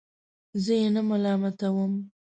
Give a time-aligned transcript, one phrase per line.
[0.63, 1.91] زه یې نه ملامتوم.